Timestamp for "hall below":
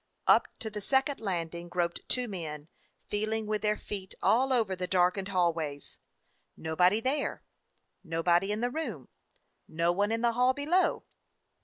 10.31-11.03